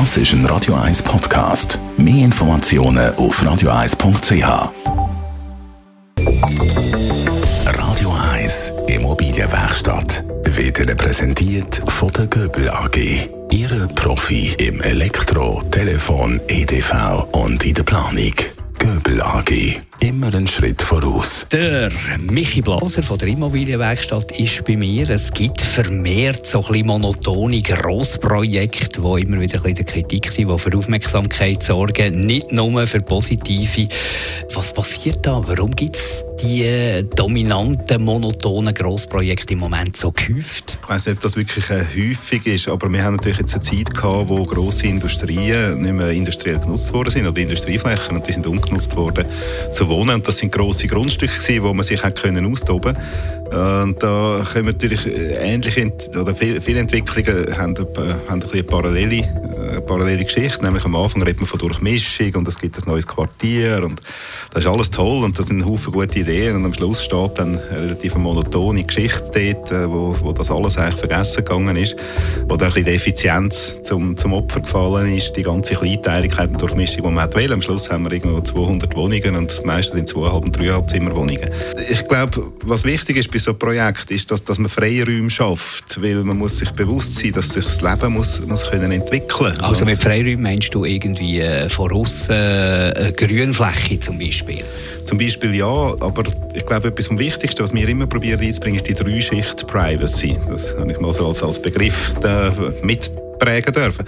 [0.00, 1.78] Das ist ein Radio 1 Podcast.
[1.96, 4.72] Mehr Informationen auf radio1.ch.
[7.64, 13.28] Radio 1 Immobilienwerkstatt wird Ihnen präsentiert von der Göbel AG.
[13.52, 18.34] Ihre Profi im Elektro, Telefon, EDV und in der Planung.
[18.84, 19.80] Göbel AG.
[20.00, 21.46] Immer einen Schritt voraus.
[21.50, 21.90] Der
[22.20, 25.08] Michi Blaser von der Immobilienwerkstatt ist bei mir.
[25.08, 30.50] Es gibt vermehrt so ein monotone Grossprojekte, die immer wieder ein bisschen der Kritik sind,
[30.50, 33.88] die für Aufmerksamkeit sorgen, nicht nur für positive.
[34.52, 35.40] Was passiert da?
[35.46, 40.78] Warum gibt es die dominanten, monotonen Grossprojekte im Moment so gehäuft?
[40.82, 43.62] Ich weiß nicht, ob das wirklich äh, häufig ist, aber wir haben natürlich jetzt eine
[43.62, 48.32] Zeit gehabt, wo grosse Industrien nicht mehr industriell genutzt worden sind, oder Industrieflächen, und die
[48.32, 49.24] sind umgenutzt worden
[49.72, 50.16] zu wohnen.
[50.16, 52.94] Und das sind grosse Grundstücke gewesen, wo man sich hat können austoben
[53.54, 59.22] und da können natürlich äh, ähnliche oder viele Entwicklungen haben, haben ein bisschen parallele,
[59.86, 60.64] parallele Geschichte.
[60.64, 64.00] Nämlich am Anfang redet man von Durchmischung und es gibt ein neues Quartier und
[64.50, 67.58] das ist alles toll und das sind Haufen gute Ideen und am Schluss steht dann
[67.58, 71.96] eine relativ monotone Geschichte dort, äh, wo, wo das alles eigentlich vergessen gegangen ist,
[72.48, 76.60] wo dann ein bisschen die Effizienz zum, zum Opfer gefallen ist, die ganze Kleinteiligkeit und
[76.60, 77.52] Durchmischung, die man will.
[77.52, 81.50] Am Schluss haben wir irgendwo 200 Wohnungen und meistens sind zweieinhalb und dreieinhalb Zimmerwohnungen.
[81.90, 85.30] Ich glaube, was wichtig ist bei so einem Projekt, ist, dass, dass man freie Räume
[85.30, 89.58] schafft, weil man muss sich bewusst sein, dass sich das Leben muss, muss können entwickeln.
[89.74, 94.62] Also mit Freiräumen meinst du irgendwie äh, von außen äh, Grünfläche zum Beispiel?
[95.04, 96.22] Zum Beispiel ja, aber
[96.54, 100.36] ich glaube, etwas vom Wichtigsten, was wir immer probieren einzubringen, ist die Dreischicht-Privacy.
[100.46, 102.12] Das habe ich mal so als, als Begriff
[102.82, 104.04] mit prägen dürfen.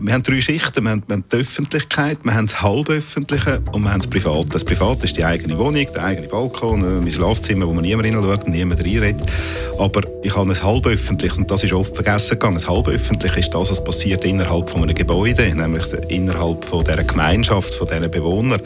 [0.00, 0.84] Wir haben drei Schichten.
[0.84, 4.48] Wir haben, wir haben die Öffentlichkeit, wir haben das Halböffentliche und wir haben das Private.
[4.48, 8.06] Das Private ist die eigene Wohnung, der eigene Balkon, äh, mein Schlafzimmer, wo man niemand
[8.06, 9.30] reinschaut und niemand reinredet.
[9.78, 12.54] Aber ich habe ein Halböffentliches und das ist oft vergessen gegangen.
[12.54, 17.74] Das Halböffentliche ist das, was passiert innerhalb von einem Gebäude, nämlich innerhalb von dieser Gemeinschaft,
[17.74, 18.60] von diesen Bewohnern.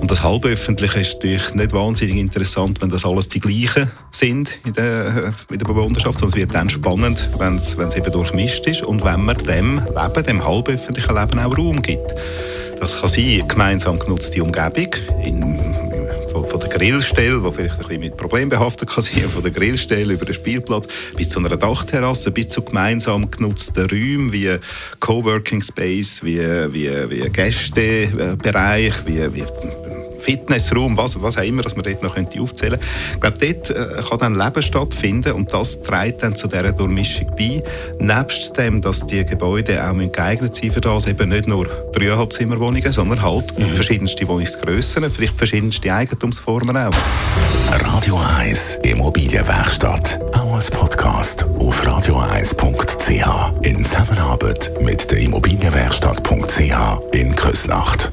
[0.00, 4.72] Und das Halböffentliche ist natürlich nicht wahnsinnig interessant, wenn das alles die gleichen sind in
[4.74, 8.66] der, in der Bewohnerschaft, sondern es wird dann spannend, wenn es, wenn es eben durchmischt
[8.66, 12.14] ist und wenn man dem Leben, dem halböffentlichen Leben auch Raum gibt.
[12.80, 14.88] Das kann sein, gemeinsam genutzte Umgebung,
[15.22, 15.58] in,
[16.42, 20.14] von, der Grillstelle, die vielleicht ein bisschen mit Problemen behaftet kann sein, von der Grillstelle
[20.14, 24.56] über den Spielplatz bis zu einer Dachterrasse, bis zu gemeinsam genutzten Räumen wie
[25.00, 29.44] Coworking Space, wie, wie, wie Gästebereich, wie, wie
[30.24, 32.86] Fitnessraum, was, was auch immer, dass man dort noch könnte aufzählen könnte.
[33.14, 37.30] Ich glaube, dort äh, kann dann Leben stattfinden und das trägt dann zu dieser Durchmischung
[37.36, 37.62] bei.
[37.98, 42.92] Nebst dem, dass die Gebäude auch geeignet sind für das, eben nicht nur dreieinhalb Zimmerwohnungen,
[42.92, 43.66] sondern halt mhm.
[43.74, 46.94] verschiedenste Wohnungsgrössen, vielleicht verschiedenste Eigentumsformen auch.
[47.70, 56.70] Radio 1 Immobilienwerkstatt, auch als Podcast auf radio1.ch in Zusammenarbeit mit der Immobilienwerkstatt.ch
[57.12, 58.12] in Küsnacht.